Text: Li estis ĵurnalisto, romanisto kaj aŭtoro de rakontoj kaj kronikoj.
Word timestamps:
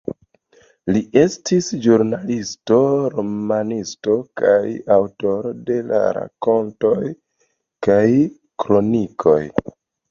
Li 0.95 1.01
estis 1.23 1.67
ĵurnalisto, 1.83 2.79
romanisto 3.17 4.17
kaj 4.43 4.73
aŭtoro 4.99 5.55
de 5.69 5.81
rakontoj 5.95 6.99
kaj 7.91 8.05
kronikoj. 8.67 9.41